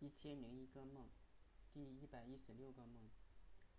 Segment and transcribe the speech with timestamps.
[0.00, 1.10] 一千零一个梦，
[1.74, 3.10] 第一百一十六个梦，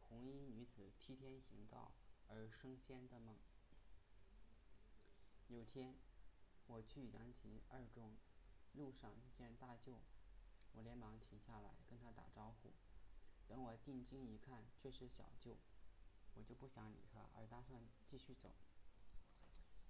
[0.01, 1.93] 红衣女子替天行道
[2.27, 3.35] 而升仙的梦。
[5.47, 5.95] 有天，
[6.67, 8.15] 我去杨集二中，
[8.73, 9.99] 路上遇见大舅，
[10.73, 12.71] 我连忙停下来跟他打招呼。
[13.47, 15.57] 等我定睛一看，却是小舅，
[16.35, 18.51] 我就不想理他，而打算继续走。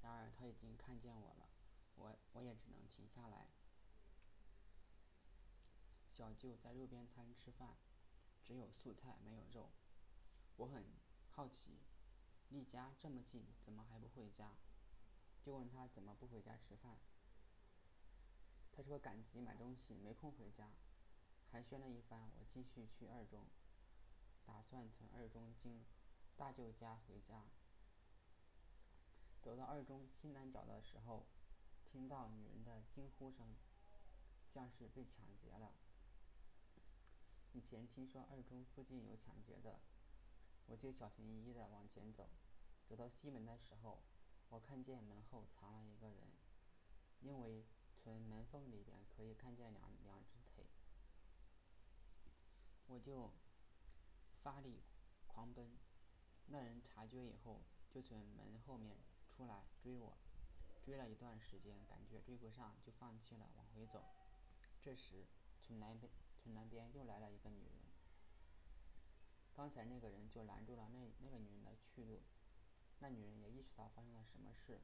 [0.01, 1.49] 然而他已经看见我了，
[1.97, 3.49] 我我也只能停下来。
[6.13, 7.77] 小舅在路边摊吃饭，
[8.43, 9.71] 只有素菜没有肉。
[10.57, 10.83] 我很
[11.29, 11.79] 好奇，
[12.49, 14.53] 离家这么近，怎么还不回家？
[15.41, 16.99] 就问他怎么不回家吃饭。
[18.73, 20.71] 他说赶集买东西，没空回家。
[21.49, 23.45] 寒暄了一番，我继续去二中，
[24.45, 25.83] 打算从二中经
[26.35, 27.45] 大舅家回家。
[29.41, 31.25] 走到二中西南角的时候，
[31.91, 33.55] 听到女人的惊呼声，
[34.53, 35.73] 像是被抢劫了。
[37.53, 39.81] 以前听说二中附近有抢劫的，
[40.67, 42.29] 我就小心翼翼地往前走。
[42.87, 44.01] 走到西门的时候，
[44.47, 46.29] 我看见门后藏了一个人，
[47.19, 47.65] 因为
[47.97, 50.65] 从门缝里边可以看见两两只腿，
[52.87, 53.33] 我就
[54.41, 54.81] 发力
[55.27, 55.77] 狂奔。
[56.47, 58.97] 那人察觉以后，就从门后面
[59.29, 60.17] 出来追我，
[60.85, 64.03] 追了一段时间，感觉追不上，就放弃了，往回走。
[64.81, 65.25] 这时，
[65.61, 66.09] 从南边。
[66.43, 67.71] 从南边又来了一个女人，
[69.53, 72.23] 刚才那个人就拦住了那那个女人的去路，
[72.99, 74.81] 那女人也意识到发生了什么事，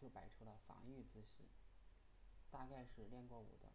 [0.00, 1.44] 就摆出了防御姿势，
[2.50, 3.70] 大概是练过武的。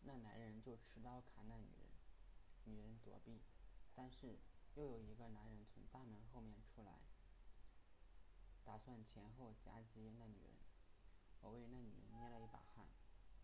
[0.00, 1.92] 那男人就持刀砍那女人，
[2.64, 3.40] 女人躲避，
[3.94, 4.40] 但是
[4.74, 6.98] 又有一个男人从大门后面出来，
[8.64, 10.56] 打算前后夹击那女人。
[11.42, 12.86] 我为那女人捏了一把汗，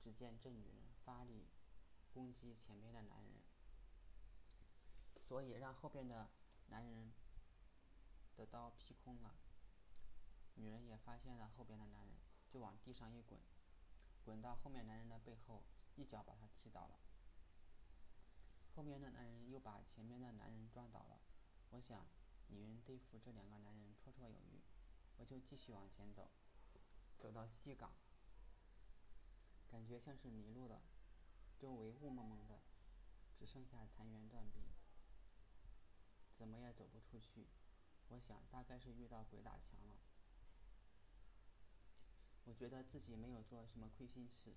[0.03, 1.47] 只见这女人发力。
[2.19, 3.31] 攻击前面的男人，
[5.21, 6.29] 所以让后边的
[6.67, 7.13] 男人
[8.37, 9.37] 的刀劈空了。
[10.57, 12.17] 女人也发现了后边的男人，
[12.51, 13.41] 就往地上一滚，
[14.25, 15.62] 滚到后面男人的背后，
[15.95, 16.99] 一脚把他踢倒了。
[18.75, 21.21] 后面的男人又把前面的男人撞倒了。
[21.71, 22.05] 我想，
[22.49, 24.61] 女人对付这两个男人绰绰有余，
[25.19, 26.28] 我就继续往前走，
[27.17, 27.93] 走到西港，
[29.69, 30.83] 感觉像是迷路了。
[31.59, 32.61] 周围雾蒙蒙的，
[33.37, 34.61] 只剩下残垣断壁，
[36.37, 37.49] 怎么也走不出去。
[38.11, 39.97] 我想，大概是遇到鬼打墙了。
[42.45, 44.55] 我觉得自己没有做什么亏心事，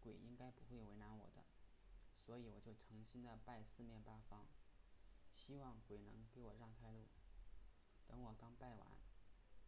[0.00, 1.46] 鬼应该不会为难我的，
[2.14, 4.46] 所以我就诚心的拜四面八方，
[5.34, 7.08] 希望鬼能给我让开路。
[8.06, 8.98] 等我刚拜完，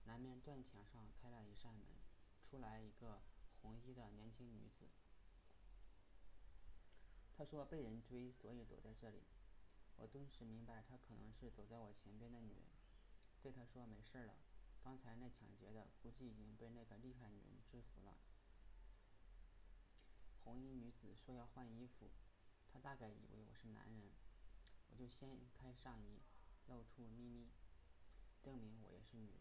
[0.04, 1.86] 南面断墙上开了一扇门，
[2.44, 3.22] 出来一个
[3.62, 4.86] 红衣的年轻女子。
[7.40, 9.22] 他说被人追，所以躲在这里。
[9.96, 12.68] 我顿时明白，他可能是走在我前边的女人。
[13.40, 14.36] 对他说：“没事了，
[14.84, 18.14] 刚才那抢劫的估计已经被那个厉害女人制服了。”
[20.44, 22.10] 红衣女子说要换衣服，
[22.70, 24.12] 她大概以为我是男人，
[24.90, 26.20] 我就掀开上衣，
[26.66, 27.48] 露出咪咪，
[28.42, 29.40] 证明我也是女人。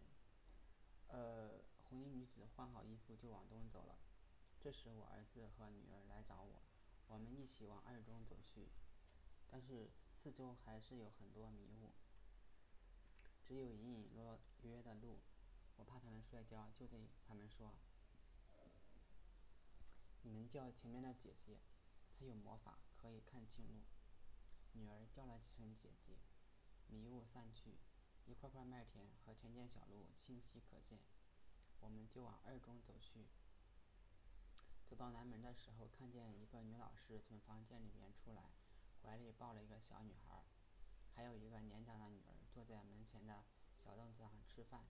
[1.09, 3.99] 呃，红衣女子换好衣服就往东走了。
[4.57, 6.61] 这时我儿子和女儿来找我。
[7.09, 8.69] 我们一起往二中走去，
[9.49, 11.91] 但是四周还是有很多迷雾，
[13.43, 15.19] 只有隐隐约约的路。
[15.75, 17.73] 我怕他们摔跤，就对他们说
[20.21, 21.59] ：“你们叫前面的姐姐，
[22.13, 23.81] 她有魔法，可以看清路。”
[24.73, 26.19] 女儿叫了几声“姐姐”，
[26.87, 27.79] 迷雾散去，
[28.27, 30.99] 一块块麦田和田间小路清晰可见。
[31.79, 33.25] 我们就往二中走去。
[34.89, 38.49] 走到南门的时候，看见一个女老师从房间里面出来，
[39.03, 40.43] 怀里抱了一个小女孩，
[41.13, 43.43] 还有一个年长的女儿坐在门前的
[43.77, 44.87] 小凳子上吃饭。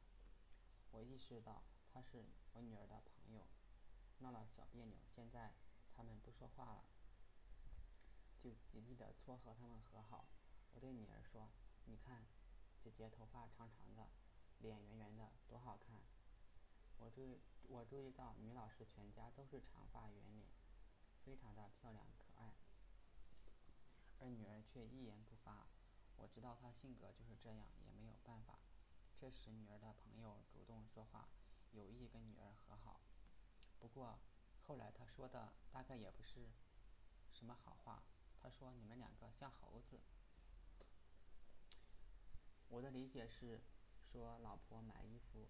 [0.91, 2.23] 我意识到她是
[2.53, 3.45] 我女儿的朋友，
[4.19, 5.53] 闹了小别扭，现在
[5.93, 6.85] 他们不说话了，
[8.39, 10.29] 就极力的撮合他们和好。
[10.71, 11.49] 我对女儿说
[11.83, 12.25] ：“你看，
[12.81, 14.07] 姐姐头发长长的，
[14.59, 16.01] 脸圆圆的，多好看。”
[16.99, 20.49] 我注意，我注意到女老师全家都是长发圆脸，
[21.23, 22.53] 非常的漂亮可爱，
[24.19, 25.65] 而女儿却一言不发。
[26.17, 28.59] 我知道她性格就是这样，也没有办法。
[29.17, 31.29] 这时，女儿的朋友主动说话，
[31.71, 32.99] 有意跟女儿和好。
[33.79, 34.19] 不过，
[34.67, 36.49] 后来他说的大概也不是
[37.31, 38.03] 什么好话。
[38.41, 39.99] 他说：“你们两个像猴子。”
[42.69, 43.61] 我的理解是，
[44.11, 45.47] 说老婆买衣服。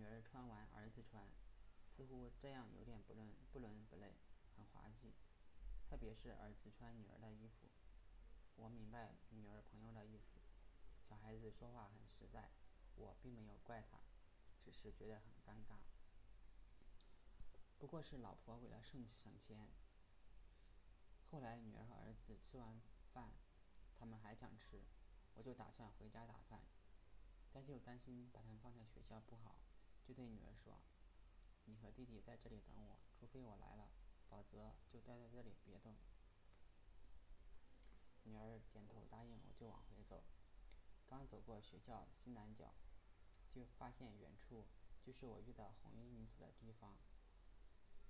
[0.00, 1.22] 女儿穿完，儿子穿，
[1.94, 4.16] 似乎这样有点不伦不伦不类，
[4.56, 5.12] 很滑稽。
[5.90, 7.68] 特别是儿子穿女儿的衣服。
[8.56, 10.40] 我明白女儿朋友的意思，
[11.06, 12.48] 小孩子说话很实在，
[12.96, 14.00] 我并没有怪他，
[14.64, 15.76] 只是觉得很尴尬。
[17.78, 19.68] 不过是老婆为了省省钱。
[21.30, 22.80] 后来女儿和儿子吃完
[23.12, 23.34] 饭，
[23.98, 24.80] 他们还想吃，
[25.34, 26.62] 我就打算回家打饭。
[27.52, 29.58] 但就担心把他们放在学校不好，
[30.10, 30.82] 就对女儿说
[31.66, 33.92] ：“你和弟弟在这里等我，除非我来了，
[34.28, 35.94] 否则就待在这里别动。”
[38.26, 40.24] 女儿点头答应，我就往回走。
[41.06, 42.74] 刚走过学校西南角，
[43.52, 44.66] 就发现远处
[45.00, 46.96] 就是我遇到红衣女子的地方，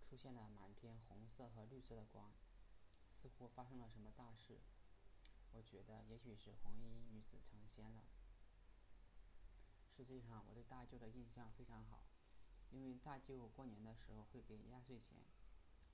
[0.01, 2.33] 出现了满天红色和绿色的光，
[3.13, 4.59] 似乎发生了什么大事。
[5.53, 8.05] 我觉得也许是红衣女子成仙了。
[10.01, 12.01] 实际上，我对大舅的印象非常好，
[12.71, 15.19] 因为大舅过年的时候会给压岁钱，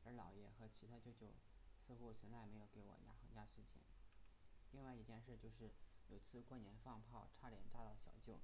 [0.05, 1.35] 而姥爷和其他舅舅
[1.85, 3.83] 似乎从来没有给我压压岁钱。
[4.71, 5.73] 另外一件事就是，
[6.07, 8.39] 有次过年放炮，差点炸到小舅，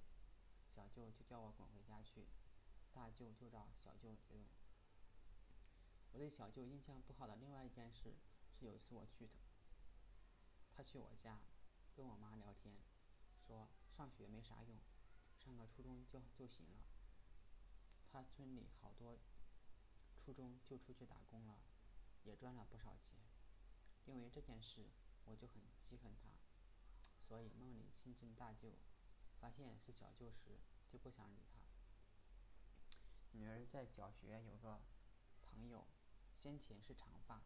[0.75, 2.27] 小舅就叫我滚回家去，
[2.93, 4.45] 大舅就找小舅理论。
[6.11, 8.17] 我对小舅印象不好的另外一件事
[8.59, 9.39] 是，有次我去他，
[10.75, 11.39] 他去我家，
[11.95, 12.75] 跟我妈聊天，
[13.47, 14.77] 说上学没啥用，
[15.45, 16.85] 上个初中就就行了。
[18.11, 19.19] 他村里好多
[20.25, 21.59] 初中就出去打工了，
[22.23, 23.19] 也赚了不少钱。
[24.05, 24.87] 因为这件事，
[25.25, 26.31] 我就很记恨他，
[27.27, 28.75] 所以梦里亲近大舅，
[29.41, 31.61] 发现是小舅时就不想理他。
[33.33, 34.81] 女儿在小学有个
[35.45, 35.87] 朋友，
[36.39, 37.43] 先前是长发，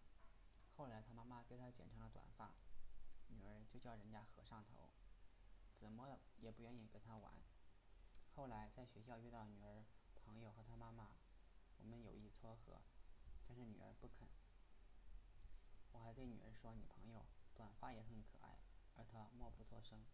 [0.77, 2.55] 后来他妈妈给她剪成了短发，
[3.29, 4.91] 女儿就叫人家和尚头，
[5.79, 7.41] 怎么也不愿意跟他玩。
[8.37, 9.83] 后来在学校遇到女儿
[10.15, 11.09] 朋友和她妈妈，
[11.79, 12.83] 我们有意撮合，
[13.49, 14.29] 但是女儿不肯。
[15.93, 17.25] 我还对女儿说：“你朋友
[17.55, 18.59] 短发也很可爱。”
[18.95, 20.05] 而她默不作声。